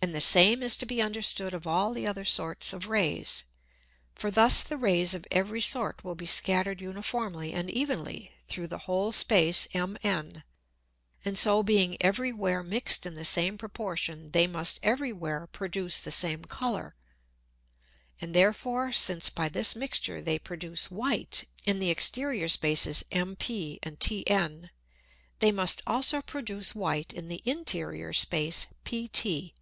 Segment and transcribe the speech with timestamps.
[0.00, 3.42] And the same is to be understood of all the other sorts of Rays.
[4.14, 8.78] For thus the Rays of every sort will be scattered uniformly and evenly through the
[8.86, 10.44] whole Space MN,
[11.24, 16.00] and so being every where mix'd in the same Proportion, they must every where produce
[16.00, 16.94] the same Colour.
[18.20, 23.98] And therefore, since by this Mixture they produce white in the Exterior Spaces MP and
[23.98, 24.70] TN,
[25.40, 29.52] they must also produce white in the Interior Space PT.